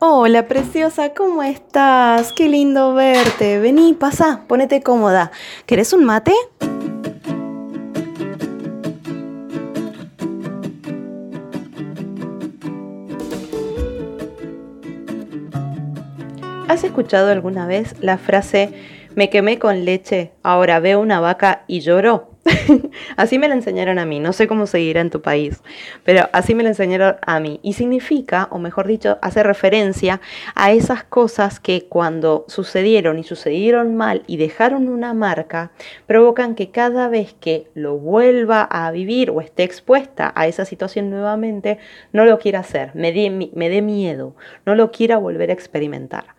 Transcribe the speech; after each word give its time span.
Hola, 0.00 0.48
preciosa, 0.48 1.14
¿cómo 1.14 1.42
estás? 1.42 2.32
Qué 2.32 2.48
lindo 2.48 2.94
verte. 2.94 3.60
Vení, 3.60 3.94
pasa, 3.94 4.42
ponete 4.48 4.82
cómoda. 4.82 5.30
¿Querés 5.66 5.92
un 5.92 6.04
mate? 6.04 6.32
¿Has 16.68 16.82
escuchado 16.82 17.30
alguna 17.30 17.66
vez 17.66 17.94
la 18.00 18.18
frase 18.18 18.72
me 19.14 19.30
quemé 19.30 19.60
con 19.60 19.84
leche, 19.84 20.32
ahora 20.42 20.80
veo 20.80 21.00
una 21.00 21.20
vaca 21.20 21.62
y 21.68 21.80
lloro? 21.80 22.33
así 23.16 23.38
me 23.38 23.48
la 23.48 23.54
enseñaron 23.54 23.98
a 23.98 24.04
mí, 24.04 24.20
no 24.20 24.32
sé 24.32 24.46
cómo 24.46 24.66
seguirá 24.66 25.00
en 25.00 25.10
tu 25.10 25.22
país, 25.22 25.62
pero 26.04 26.28
así 26.32 26.54
me 26.54 26.62
la 26.62 26.70
enseñaron 26.70 27.16
a 27.24 27.40
mí. 27.40 27.60
Y 27.62 27.74
significa, 27.74 28.48
o 28.50 28.58
mejor 28.58 28.86
dicho, 28.86 29.18
hace 29.22 29.42
referencia 29.42 30.20
a 30.54 30.72
esas 30.72 31.04
cosas 31.04 31.60
que 31.60 31.86
cuando 31.88 32.44
sucedieron 32.48 33.18
y 33.18 33.24
sucedieron 33.24 33.94
mal 33.96 34.22
y 34.26 34.36
dejaron 34.36 34.88
una 34.88 35.14
marca, 35.14 35.72
provocan 36.06 36.54
que 36.54 36.70
cada 36.70 37.08
vez 37.08 37.34
que 37.34 37.68
lo 37.74 37.96
vuelva 37.96 38.62
a 38.62 38.90
vivir 38.90 39.30
o 39.30 39.40
esté 39.40 39.62
expuesta 39.62 40.32
a 40.34 40.46
esa 40.46 40.64
situación 40.64 41.10
nuevamente, 41.10 41.78
no 42.12 42.24
lo 42.24 42.38
quiera 42.38 42.60
hacer, 42.60 42.90
me 42.94 43.12
dé, 43.12 43.30
me 43.30 43.82
miedo, 43.82 44.36
no 44.66 44.74
lo 44.74 44.90
quiera 44.90 45.16
volver 45.18 45.50
a 45.50 45.54
experimentar. 45.54 46.34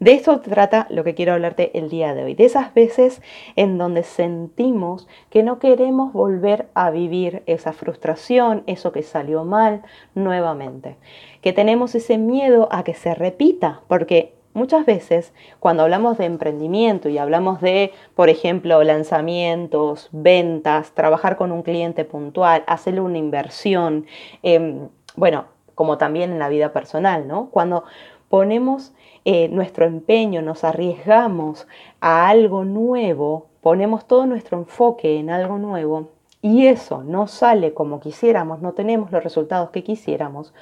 De 0.00 0.12
esto 0.12 0.40
trata 0.40 0.86
lo 0.90 1.02
que 1.02 1.16
quiero 1.16 1.32
hablarte 1.32 1.76
el 1.76 1.88
día 1.88 2.14
de 2.14 2.22
hoy, 2.22 2.34
de 2.34 2.44
esas 2.44 2.72
veces 2.72 3.20
en 3.56 3.78
donde 3.78 4.04
sentimos 4.04 5.08
que 5.28 5.42
no 5.42 5.58
queremos 5.58 6.12
volver 6.12 6.68
a 6.74 6.90
vivir 6.90 7.42
esa 7.46 7.72
frustración, 7.72 8.62
eso 8.66 8.92
que 8.92 9.02
salió 9.02 9.44
mal 9.44 9.82
nuevamente, 10.14 10.96
que 11.40 11.52
tenemos 11.52 11.96
ese 11.96 12.16
miedo 12.16 12.68
a 12.70 12.84
que 12.84 12.94
se 12.94 13.12
repita, 13.12 13.80
porque 13.88 14.34
muchas 14.54 14.86
veces 14.86 15.32
cuando 15.58 15.82
hablamos 15.82 16.16
de 16.16 16.26
emprendimiento 16.26 17.08
y 17.08 17.18
hablamos 17.18 17.60
de, 17.60 17.92
por 18.14 18.28
ejemplo, 18.28 18.84
lanzamientos, 18.84 20.10
ventas, 20.12 20.92
trabajar 20.92 21.36
con 21.36 21.50
un 21.50 21.62
cliente 21.62 22.04
puntual, 22.04 22.62
hacerle 22.68 23.00
una 23.00 23.18
inversión, 23.18 24.06
em, 24.44 24.90
bueno, 25.16 25.46
como 25.74 25.98
también 25.98 26.32
en 26.32 26.38
la 26.38 26.48
vida 26.48 26.72
personal, 26.72 27.26
¿no? 27.28 27.50
Cuando 27.50 27.84
ponemos 28.28 28.92
eh, 29.24 29.48
nuestro 29.48 29.84
empeño, 29.86 30.42
nos 30.42 30.64
arriesgamos 30.64 31.66
a 32.00 32.28
algo 32.28 32.64
nuevo, 32.64 33.46
ponemos 33.60 34.06
todo 34.06 34.26
nuestro 34.26 34.58
enfoque 34.58 35.18
en 35.18 35.30
algo 35.30 35.58
nuevo 35.58 36.08
y 36.40 36.66
eso 36.66 37.02
no 37.02 37.26
sale 37.26 37.74
como 37.74 38.00
quisiéramos, 38.00 38.60
no 38.60 38.72
tenemos 38.72 39.10
los 39.10 39.24
resultados 39.24 39.70
que 39.70 39.82
quisiéramos, 39.82 40.54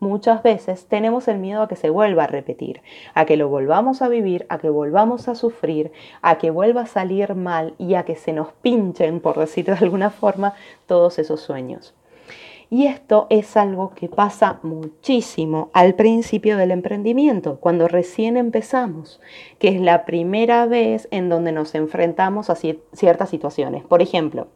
muchas 0.00 0.42
veces 0.42 0.86
tenemos 0.86 1.28
el 1.28 1.38
miedo 1.38 1.62
a 1.62 1.68
que 1.68 1.76
se 1.76 1.90
vuelva 1.90 2.24
a 2.24 2.26
repetir, 2.26 2.82
a 3.14 3.26
que 3.26 3.36
lo 3.36 3.48
volvamos 3.48 4.02
a 4.02 4.08
vivir, 4.08 4.46
a 4.48 4.58
que 4.58 4.70
volvamos 4.70 5.28
a 5.28 5.34
sufrir, 5.34 5.92
a 6.22 6.38
que 6.38 6.50
vuelva 6.50 6.82
a 6.82 6.86
salir 6.86 7.34
mal 7.34 7.74
y 7.78 7.94
a 7.94 8.04
que 8.04 8.16
se 8.16 8.32
nos 8.32 8.52
pinchen, 8.52 9.20
por 9.20 9.38
decirlo 9.38 9.74
de 9.76 9.84
alguna 9.84 10.10
forma, 10.10 10.54
todos 10.86 11.18
esos 11.18 11.40
sueños. 11.40 11.94
Y 12.72 12.86
esto 12.86 13.26
es 13.30 13.56
algo 13.56 13.90
que 13.96 14.08
pasa 14.08 14.60
muchísimo 14.62 15.70
al 15.72 15.96
principio 15.96 16.56
del 16.56 16.70
emprendimiento, 16.70 17.58
cuando 17.58 17.88
recién 17.88 18.36
empezamos, 18.36 19.20
que 19.58 19.68
es 19.68 19.80
la 19.80 20.04
primera 20.04 20.66
vez 20.66 21.08
en 21.10 21.28
donde 21.28 21.50
nos 21.50 21.74
enfrentamos 21.74 22.48
a 22.48 22.54
ciertas 22.54 23.28
situaciones. 23.28 23.82
Por 23.82 24.02
ejemplo, 24.02 24.46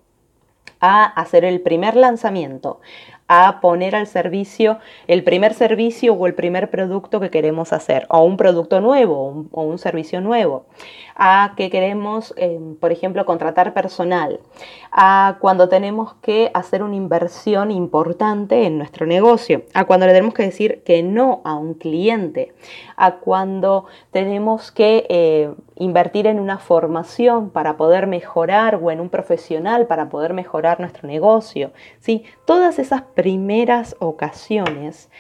a 0.79 1.05
hacer 1.05 1.45
el 1.45 1.61
primer 1.61 1.97
lanzamiento, 1.97 2.81
a 3.29 3.61
poner 3.61 3.97
al 3.97 4.07
servicio 4.07 4.79
el 5.07 5.25
primer 5.25 5.55
servicio 5.55 6.15
o 6.15 6.27
el 6.27 6.35
primer 6.35 6.71
producto 6.71 7.21
que 7.21 7.31
queremos 7.31 7.73
hacer, 7.73 8.07
o 8.11 8.23
un 8.23 8.37
producto 8.37 8.81
nuevo 8.81 9.47
o 9.51 9.63
un, 9.63 9.79
servicio 9.79 10.21
nuevo, 10.21 10.67
a 11.17 11.55
que 11.57 11.71
queremos, 11.71 12.35
eh, 12.37 12.59
por 12.81 12.93
ejemplo, 12.93 13.25
contratar 13.25 13.73
personal, 13.73 14.41
a 14.93 15.39
cuando 15.41 15.69
tenemos 15.69 16.15
que 16.23 16.51
hacer 16.55 16.83
una 16.83 16.97
inversión 16.97 17.71
importante 17.71 18.67
en 18.67 18.79
nuestro 18.79 19.07
negocio, 19.07 19.63
a 19.75 19.85
cuando 19.85 20.07
le 20.07 20.13
tenemos 20.13 20.35
que 20.35 20.45
decir 20.45 20.83
que 20.85 21.03
no 21.03 21.41
a 21.45 21.55
un 21.55 21.75
cliente, 21.75 22.53
a 22.97 23.17
cuando 23.17 23.87
tenemos 24.11 24.71
que 24.71 25.07
eh, 25.09 25.53
invertir 25.77 26.27
en 26.27 26.41
una 26.41 26.59
formación 26.59 27.51
para 27.51 27.77
poder 27.77 28.07
mejorar 28.07 28.77
o 28.77 28.91
en 28.91 29.01
un 29.01 29.09
profesional 29.09 29.87
para 29.87 30.09
poder 30.09 30.33
mejorar 30.33 30.81
nuestro 30.81 31.09
negocio. 31.09 31.73
¿sí? 32.01 32.25
Todas 32.45 32.79
esas 32.79 33.03
primeras 33.15 33.97
ocasiones, 34.01 35.11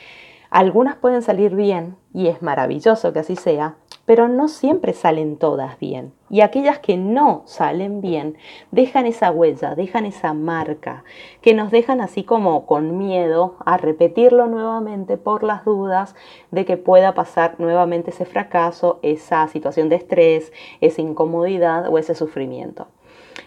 algunas 0.50 0.94
pueden 0.94 1.22
salir 1.22 1.56
bien 1.56 1.96
y 2.12 2.28
es 2.28 2.40
maravilloso 2.40 3.12
que 3.12 3.18
así 3.18 3.34
sea, 3.34 3.74
pero 4.06 4.28
no 4.28 4.46
siempre 4.48 4.92
salen 4.92 5.36
todas 5.36 5.80
bien. 5.80 6.12
Y 6.30 6.42
aquellas 6.42 6.78
que 6.78 6.96
no 6.96 7.42
salen 7.46 8.00
bien 8.00 8.36
dejan 8.70 9.06
esa 9.06 9.32
huella, 9.32 9.74
dejan 9.74 10.06
esa 10.06 10.32
marca, 10.32 11.02
que 11.40 11.54
nos 11.54 11.70
dejan 11.70 12.00
así 12.00 12.22
como 12.22 12.66
con 12.66 12.98
miedo 12.98 13.56
a 13.64 13.78
repetirlo 13.78 14.46
nuevamente 14.46 15.16
por 15.16 15.42
las 15.42 15.64
dudas 15.64 16.14
de 16.50 16.64
que 16.64 16.76
pueda 16.76 17.14
pasar 17.14 17.56
nuevamente 17.58 18.10
ese 18.10 18.24
fracaso, 18.24 19.00
esa 19.02 19.48
situación 19.48 19.88
de 19.88 19.96
estrés, 19.96 20.52
esa 20.80 21.02
incomodidad 21.02 21.88
o 21.88 21.98
ese 21.98 22.14
sufrimiento. 22.14 22.86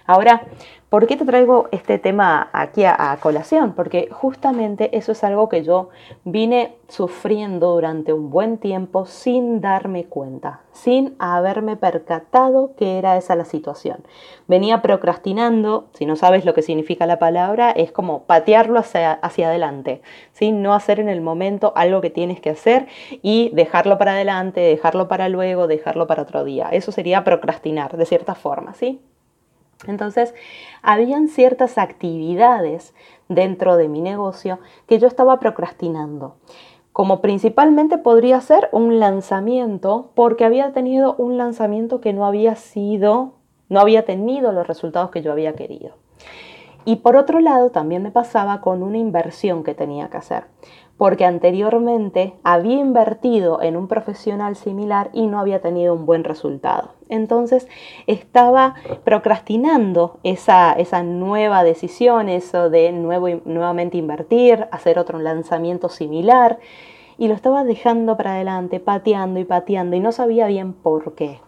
Ahora, 0.05 0.43
¿por 0.89 1.05
qué 1.05 1.17
te 1.17 1.25
traigo 1.25 1.67
este 1.71 1.99
tema 1.99 2.49
aquí 2.53 2.85
a, 2.85 3.17
colación? 3.21 3.73
Porque 3.73 4.09
justamente 4.11 4.97
eso 4.97 5.11
es 5.11 5.23
algo 5.23 5.49
que 5.49 5.63
yo 5.63 5.89
vine 6.23 6.75
sufriendo 6.87 7.73
durante 7.73 8.13
un 8.13 8.29
buen 8.29 8.57
tiempo 8.57 9.05
sin 9.05 9.59
darme 9.59 10.05
cuenta, 10.05 10.61
sin 10.71 11.15
haberme 11.19 11.75
percatado 11.75 12.73
que 12.77 12.97
era 12.97 13.17
esa 13.17 13.35
la 13.35 13.43
situación. 13.43 14.05
Venía 14.47 14.81
procrastinando, 14.81 15.89
si 15.93 16.05
no 16.05 16.15
sabes 16.15 16.45
lo 16.45 16.53
que 16.53 16.61
significa 16.61 17.05
la 17.05 17.19
palabra, 17.19 17.71
es 17.71 17.91
como 17.91 18.23
patearlo 18.23 18.79
hacia, 18.79 19.11
hacia 19.11 19.49
adelante, 19.49 20.01
sin 20.31 20.61
no 20.61 20.73
hacer 20.73 20.99
en 20.99 21.09
el 21.09 21.19
momento 21.19 21.73
algo 21.75 21.99
que 21.99 22.09
tienes 22.09 22.39
que 22.39 22.51
hacer 22.51 22.87
y 23.21 23.51
dejarlo 23.53 23.97
para 23.97 24.13
adelante, 24.13 24.61
dejarlo 24.61 25.09
para 25.09 25.27
luego, 25.27 25.67
dejarlo 25.67 26.07
para 26.07 26.23
otro 26.23 26.45
día. 26.45 26.69
Eso 26.71 26.93
sería 26.93 27.25
procrastinar 27.25 27.97
de 27.97 28.05
cierta 28.05 28.33
forma, 28.33 28.73
¿sí? 28.73 29.01
Entonces, 29.85 30.33
habían 30.81 31.27
ciertas 31.27 31.77
actividades 31.77 32.95
dentro 33.29 33.77
de 33.77 33.87
mi 33.87 34.01
negocio 34.01 34.59
que 34.87 34.99
yo 34.99 35.07
estaba 35.07 35.39
procrastinando. 35.39 36.35
Como 36.93 37.21
principalmente 37.21 37.99
podría 37.99 38.41
ser 38.41 38.69
un 38.71 38.99
lanzamiento, 38.99 40.09
porque 40.15 40.45
había 40.45 40.73
tenido 40.73 41.15
un 41.17 41.37
lanzamiento 41.37 42.01
que 42.01 42.13
no 42.13 42.25
había 42.25 42.55
sido, 42.55 43.33
no 43.69 43.79
había 43.79 44.03
tenido 44.03 44.51
los 44.51 44.65
resultados 44.65 45.11
que 45.11 45.21
yo 45.21 45.31
había 45.31 45.53
querido. 45.53 45.91
Y 46.85 46.97
por 46.97 47.17
otro 47.17 47.39
lado, 47.39 47.69
también 47.69 48.01
me 48.01 48.11
pasaba 48.11 48.61
con 48.61 48.81
una 48.81 48.97
inversión 48.97 49.63
que 49.63 49.75
tenía 49.75 50.09
que 50.09 50.17
hacer 50.17 50.45
porque 50.97 51.25
anteriormente 51.25 52.33
había 52.43 52.79
invertido 52.79 53.61
en 53.61 53.77
un 53.77 53.87
profesional 53.87 54.55
similar 54.55 55.09
y 55.13 55.27
no 55.27 55.39
había 55.39 55.61
tenido 55.61 55.93
un 55.93 56.05
buen 56.05 56.23
resultado. 56.23 56.93
Entonces 57.07 57.67
estaba 58.07 58.75
procrastinando 59.03 60.19
esa, 60.23 60.75
nueva 61.03 61.63
decisión, 61.63 62.29
eso 62.29 62.69
de 62.69 62.91
nuevo, 62.91 63.27
nuevamente 63.45 63.97
invertir, 63.97 64.67
hacer 64.71 64.97
otro 64.97 65.19
lanzamiento 65.19 65.89
similar, 65.89 66.59
y 67.19 67.27
lo 67.27 67.33
estaba 67.33 67.63
dejando 67.63 68.15
para 68.15 68.33
adelante, 68.33 68.79
pateando 68.79 69.39
y 69.39 69.43
pateando, 69.43 69.95
y 69.95 69.99
no 69.99 70.11
sabía 70.11 70.47
bien 70.47 70.73
por 70.73 71.15
qué. 71.15 71.39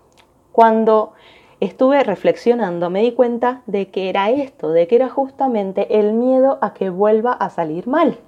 Cuando 0.51 1.13
estuve 1.59 2.03
reflexionando 2.03 2.89
me 2.89 3.01
di 3.01 3.11
cuenta 3.11 3.61
de 3.67 3.89
que 3.89 4.09
era 4.09 4.29
esto, 4.29 4.71
de 4.71 4.87
que 4.87 4.95
era 4.95 5.09
justamente 5.09 5.99
el 5.99 6.13
miedo 6.13 6.57
a 6.61 6.73
que 6.73 6.89
vuelva 6.89 7.33
a 7.33 7.49
salir 7.49 7.87
mal. 7.87 8.19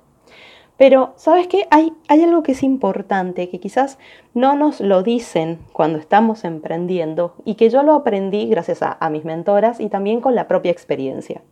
Pero, 0.81 1.13
¿sabes 1.15 1.45
qué? 1.45 1.67
Hay, 1.69 1.93
algo 2.09 2.41
que 2.41 2.53
es 2.53 2.63
importante, 2.63 3.49
que 3.49 3.59
quizás 3.59 3.99
no 4.33 4.55
nos 4.55 4.79
lo 4.81 5.03
dicen 5.03 5.59
cuando 5.73 5.99
estamos 5.99 6.43
emprendiendo 6.43 7.35
y 7.45 7.53
que 7.53 7.69
yo 7.69 7.83
lo 7.83 7.93
aprendí 7.93 8.47
gracias 8.47 8.81
a, 8.81 8.97
a 8.99 9.11
mis 9.11 9.23
mentoras 9.23 9.79
y 9.79 9.89
también 9.89 10.21
con 10.21 10.33
la 10.33 10.47
propia 10.47 10.71
experiencia. 10.71 11.43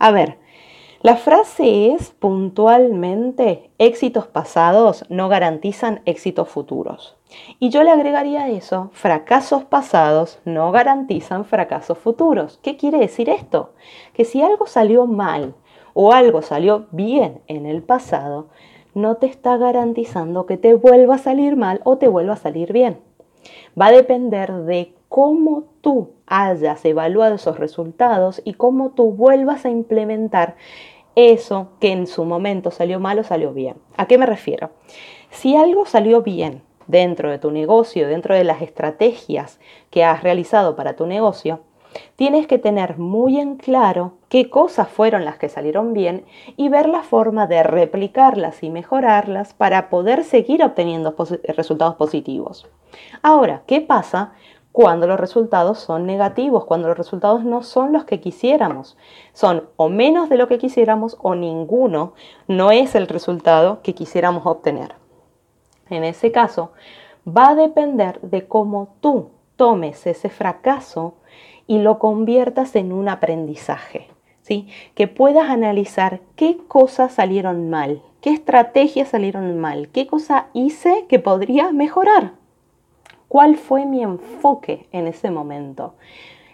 A 0.00 0.10
ver, 0.10 0.38
la 1.02 1.14
frase 1.14 1.92
es 1.92 2.10
puntualmente, 2.10 3.70
éxitos 3.78 4.26
pasados 4.26 5.04
no 5.08 5.28
garantizan 5.28 6.00
éxitos 6.04 6.48
futuros. 6.48 7.16
Y 7.60 7.68
yo 7.68 7.84
le 7.84 7.92
agregaría 7.92 8.48
eso, 8.48 8.90
fracasos 8.92 9.62
pasados 9.62 10.40
no 10.44 10.72
garantizan 10.72 11.44
fracasos 11.44 11.98
futuros. 11.98 12.58
¿Qué 12.60 12.76
quiere 12.76 12.98
decir 12.98 13.28
esto? 13.28 13.74
Que 14.14 14.24
si 14.24 14.42
algo 14.42 14.66
salió 14.66 15.06
mal 15.06 15.54
o 15.94 16.12
algo 16.12 16.42
salió 16.42 16.86
bien 16.90 17.40
en 17.46 17.66
el 17.66 17.82
pasado, 17.82 18.48
no 18.94 19.16
te 19.16 19.26
está 19.26 19.56
garantizando 19.56 20.46
que 20.46 20.56
te 20.56 20.74
vuelva 20.74 21.16
a 21.16 21.18
salir 21.18 21.56
mal 21.56 21.80
o 21.84 21.96
te 21.98 22.08
vuelva 22.08 22.34
a 22.34 22.36
salir 22.36 22.72
bien. 22.72 22.98
Va 23.80 23.86
a 23.86 23.92
depender 23.92 24.52
de 24.52 24.94
cómo 25.08 25.64
tú 25.80 26.10
hayas 26.26 26.84
evaluado 26.84 27.36
esos 27.36 27.58
resultados 27.58 28.42
y 28.44 28.54
cómo 28.54 28.90
tú 28.90 29.12
vuelvas 29.12 29.64
a 29.64 29.70
implementar 29.70 30.56
eso 31.16 31.68
que 31.80 31.92
en 31.92 32.06
su 32.06 32.24
momento 32.24 32.70
salió 32.70 33.00
mal 33.00 33.18
o 33.18 33.24
salió 33.24 33.52
bien. 33.52 33.76
¿A 33.96 34.06
qué 34.06 34.18
me 34.18 34.26
refiero? 34.26 34.70
Si 35.30 35.56
algo 35.56 35.86
salió 35.86 36.22
bien, 36.22 36.62
dentro 36.86 37.30
de 37.30 37.38
tu 37.38 37.50
negocio, 37.50 38.08
dentro 38.08 38.34
de 38.34 38.44
las 38.44 38.62
estrategias 38.62 39.58
que 39.90 40.04
has 40.04 40.22
realizado 40.22 40.76
para 40.76 40.96
tu 40.96 41.06
negocio, 41.06 41.60
tienes 42.16 42.46
que 42.46 42.58
tener 42.58 42.98
muy 42.98 43.38
en 43.38 43.56
claro 43.56 44.14
qué 44.34 44.50
cosas 44.50 44.88
fueron 44.88 45.24
las 45.24 45.38
que 45.38 45.48
salieron 45.48 45.92
bien 45.92 46.24
y 46.56 46.68
ver 46.68 46.88
la 46.88 47.04
forma 47.04 47.46
de 47.46 47.62
replicarlas 47.62 48.64
y 48.64 48.68
mejorarlas 48.68 49.54
para 49.54 49.88
poder 49.88 50.24
seguir 50.24 50.64
obteniendo 50.64 51.14
resultados 51.56 51.94
positivos. 51.94 52.66
Ahora, 53.22 53.62
¿qué 53.68 53.80
pasa 53.80 54.32
cuando 54.72 55.06
los 55.06 55.20
resultados 55.20 55.78
son 55.78 56.04
negativos, 56.04 56.64
cuando 56.64 56.88
los 56.88 56.98
resultados 56.98 57.44
no 57.44 57.62
son 57.62 57.92
los 57.92 58.06
que 58.06 58.18
quisiéramos? 58.18 58.96
Son 59.34 59.68
o 59.76 59.88
menos 59.88 60.28
de 60.28 60.36
lo 60.36 60.48
que 60.48 60.58
quisiéramos 60.58 61.16
o 61.22 61.36
ninguno 61.36 62.14
no 62.48 62.72
es 62.72 62.96
el 62.96 63.06
resultado 63.06 63.82
que 63.82 63.94
quisiéramos 63.94 64.46
obtener. 64.46 64.96
En 65.90 66.02
ese 66.02 66.32
caso, 66.32 66.72
va 67.24 67.50
a 67.50 67.54
depender 67.54 68.20
de 68.20 68.48
cómo 68.48 68.96
tú 69.00 69.30
tomes 69.54 70.08
ese 70.08 70.28
fracaso 70.28 71.14
y 71.68 71.78
lo 71.78 72.00
conviertas 72.00 72.74
en 72.74 72.92
un 72.92 73.08
aprendizaje. 73.08 74.08
Que 74.94 75.08
puedas 75.08 75.48
analizar 75.48 76.20
qué 76.36 76.58
cosas 76.68 77.12
salieron 77.12 77.70
mal, 77.70 78.02
qué 78.20 78.30
estrategias 78.30 79.08
salieron 79.08 79.58
mal, 79.58 79.88
qué 79.88 80.06
cosa 80.06 80.48
hice 80.52 81.06
que 81.08 81.18
podría 81.18 81.72
mejorar, 81.72 82.32
cuál 83.28 83.56
fue 83.56 83.86
mi 83.86 84.02
enfoque 84.02 84.86
en 84.92 85.06
ese 85.06 85.30
momento. 85.30 85.94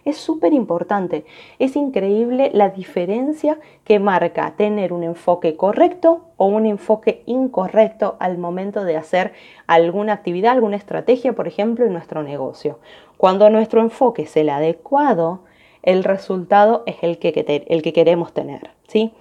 Es 0.05 0.17
súper 0.17 0.55
importante. 0.55 1.27
Es 1.59 1.75
increíble 1.77 2.51
la 2.55 2.71
diferencia 2.71 3.59
que 3.85 3.99
marca 3.99 4.55
tener 4.57 4.93
un 4.93 5.03
enfoque 5.03 5.57
correcto 5.57 6.27
o 6.37 6.47
un 6.47 6.67
enfoque 6.67 7.23
incorrecto 7.27 8.17
al 8.21 8.39
momento 8.39 8.85
de 8.85 8.97
hacer 8.97 9.33
alguna 9.67 10.13
actividad, 10.13 10.53
alguna 10.53 10.77
estrategia, 10.77 11.35
por 11.35 11.49
ejemplo, 11.49 11.85
en 11.85 11.93
nuestro 11.93 12.23
negocio. 12.23 12.79
Cuando 13.17 13.51
nuestro 13.51 13.83
enfoque 13.83 14.23
es 14.23 14.37
el 14.37 14.49
adecuado, 14.49 15.41
el 15.83 16.05
resultado 16.05 16.83
es 16.87 16.97
el 17.03 17.19
que, 17.19 17.65
el 17.69 17.83
que 17.83 17.93
queremos 17.93 18.33
tener. 18.33 18.71
¿sí? 18.89 19.13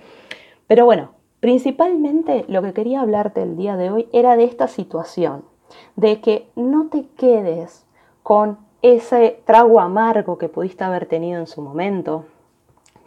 Pero 0.67 0.85
bueno, 0.85 1.11
principalmente 1.39 2.45
lo 2.47 2.61
que 2.61 2.73
quería 2.73 3.01
hablarte 3.01 3.41
el 3.41 3.57
día 3.57 3.77
de 3.77 3.89
hoy 3.89 4.07
era 4.13 4.35
de 4.35 4.43
esta 4.43 4.67
situación, 4.67 5.43
de 5.95 6.19
que 6.21 6.47
no 6.55 6.89
te 6.89 7.05
quedes 7.17 7.85
con 8.23 8.57
ese 8.81 9.41
trago 9.45 9.79
amargo 9.79 10.37
que 10.37 10.49
pudiste 10.49 10.83
haber 10.83 11.05
tenido 11.05 11.39
en 11.39 11.47
su 11.47 11.61
momento, 11.61 12.25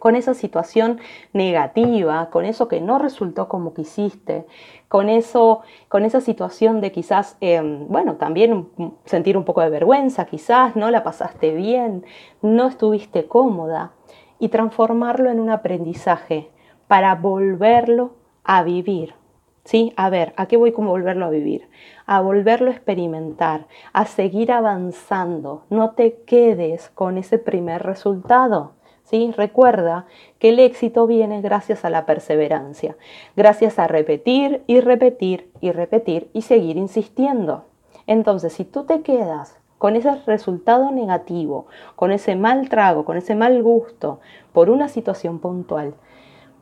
con 0.03 0.17
esa 0.17 0.33
situación 0.33 0.99
negativa, 1.31 2.29
con 2.29 2.43
eso 2.43 2.67
que 2.67 2.81
no 2.81 2.99
resultó 2.99 3.47
como 3.47 3.73
quisiste, 3.73 4.45
con 4.89 5.07
eso, 5.07 5.61
con 5.87 6.03
esa 6.03 6.19
situación 6.19 6.81
de 6.81 6.91
quizás, 6.91 7.37
em, 7.39 7.87
bueno, 7.87 8.17
también 8.17 8.67
sentir 9.05 9.37
un 9.37 9.45
poco 9.45 9.61
de 9.61 9.69
vergüenza, 9.69 10.25
quizás 10.25 10.75
no 10.75 10.91
la 10.91 11.03
pasaste 11.03 11.53
bien, 11.53 12.03
no 12.41 12.67
estuviste 12.67 13.27
cómoda, 13.29 13.93
y 14.39 14.49
transformarlo 14.49 15.29
en 15.31 15.39
un 15.39 15.49
aprendizaje 15.49 16.51
para 16.89 17.15
volverlo 17.15 18.15
a 18.43 18.61
vivir. 18.63 19.15
¿Sí? 19.63 19.93
A 19.95 20.09
ver, 20.09 20.33
¿a 20.35 20.47
qué 20.47 20.57
voy 20.57 20.73
con 20.73 20.85
volverlo 20.85 21.23
a 21.27 21.29
vivir? 21.29 21.69
A 22.05 22.19
volverlo 22.19 22.71
a 22.71 22.73
experimentar, 22.73 23.67
a 23.93 24.05
seguir 24.05 24.51
avanzando. 24.51 25.63
No 25.69 25.91
te 25.91 26.23
quedes 26.25 26.89
con 26.89 27.17
ese 27.17 27.39
primer 27.39 27.83
resultado. 27.83 28.73
Recuerda 29.11 30.07
que 30.39 30.49
el 30.49 30.59
éxito 30.59 31.05
viene 31.05 31.41
gracias 31.41 31.85
a 31.85 31.91
la 31.91 32.07
perseverancia, 32.07 32.97
gracias 33.35 33.77
a 33.77 33.87
repetir 33.87 34.63
y 34.65 34.79
repetir 34.79 35.51
y 35.61 35.71
repetir 35.71 36.29
y 36.33 36.41
seguir 36.41 36.77
insistiendo. 36.77 37.65
Entonces, 38.07 38.53
si 38.53 38.65
tú 38.65 38.85
te 38.85 39.01
quedas 39.01 39.59
con 39.77 39.95
ese 39.95 40.15
resultado 40.25 40.91
negativo, 40.91 41.67
con 41.95 42.11
ese 42.11 42.35
mal 42.35 42.69
trago, 42.69 43.05
con 43.05 43.17
ese 43.17 43.35
mal 43.35 43.61
gusto 43.61 44.19
por 44.51 44.71
una 44.71 44.87
situación 44.87 45.37
puntual, 45.37 45.93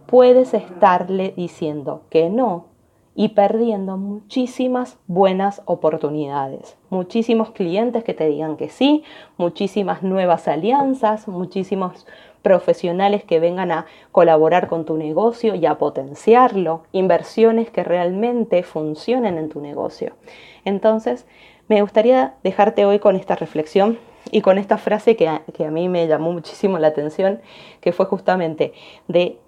puedes 0.05 0.53
estarle 0.53 1.33
diciendo 1.37 2.01
que 2.09 2.29
no 2.29 2.65
y 3.13 3.29
perdiendo 3.29 3.97
muchísimas 3.97 4.97
buenas 5.05 5.61
oportunidades, 5.65 6.77
muchísimos 6.89 7.51
clientes 7.51 8.03
que 8.03 8.13
te 8.13 8.27
digan 8.27 8.55
que 8.55 8.69
sí, 8.69 9.03
muchísimas 9.37 10.01
nuevas 10.01 10.47
alianzas, 10.47 11.27
muchísimos 11.27 12.07
profesionales 12.41 13.23
que 13.23 13.39
vengan 13.39 13.71
a 13.71 13.85
colaborar 14.11 14.67
con 14.67 14.85
tu 14.85 14.97
negocio 14.97 15.55
y 15.55 15.65
a 15.65 15.77
potenciarlo, 15.77 16.83
inversiones 16.91 17.69
que 17.69 17.83
realmente 17.83 18.63
funcionen 18.63 19.37
en 19.37 19.49
tu 19.49 19.61
negocio. 19.61 20.13
Entonces, 20.65 21.25
me 21.67 21.81
gustaría 21.81 22.35
dejarte 22.43 22.85
hoy 22.85 22.99
con 22.99 23.15
esta 23.15 23.35
reflexión 23.35 23.99
y 24.31 24.41
con 24.41 24.57
esta 24.57 24.77
frase 24.77 25.15
que 25.15 25.27
a, 25.27 25.43
que 25.53 25.65
a 25.65 25.71
mí 25.71 25.89
me 25.89 26.07
llamó 26.07 26.31
muchísimo 26.31 26.77
la 26.77 26.87
atención, 26.87 27.41
que 27.79 27.91
fue 27.91 28.05
justamente 28.05 28.73
de 29.07 29.39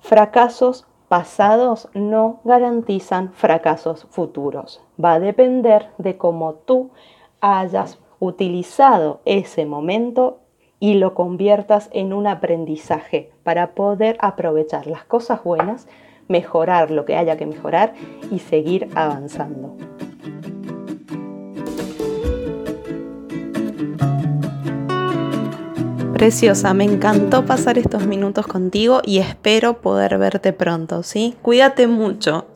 fracasos 0.00 0.86
pasados 1.08 1.90
no 1.92 2.40
garantizan 2.44 3.34
fracasos 3.34 4.06
futuros. 4.10 4.80
Va 5.02 5.12
a 5.12 5.20
depender 5.20 5.90
de 5.98 6.16
cómo 6.16 6.54
tú 6.54 6.90
hayas 7.42 7.98
utilizado 8.18 9.20
ese 9.26 9.66
momento 9.66 10.38
y 10.82 10.94
lo 10.94 11.14
conviertas 11.14 11.88
en 11.92 12.12
un 12.12 12.26
aprendizaje 12.26 13.30
para 13.44 13.76
poder 13.76 14.16
aprovechar 14.18 14.88
las 14.88 15.04
cosas 15.04 15.44
buenas, 15.44 15.86
mejorar 16.26 16.90
lo 16.90 17.04
que 17.04 17.14
haya 17.14 17.36
que 17.36 17.46
mejorar 17.46 17.94
y 18.32 18.40
seguir 18.40 18.88
avanzando. 18.96 19.76
Preciosa, 26.14 26.74
me 26.74 26.82
encantó 26.82 27.46
pasar 27.46 27.78
estos 27.78 28.04
minutos 28.08 28.48
contigo 28.48 29.02
y 29.04 29.18
espero 29.18 29.80
poder 29.80 30.18
verte 30.18 30.52
pronto, 30.52 31.04
¿sí? 31.04 31.36
Cuídate 31.42 31.86
mucho. 31.86 32.46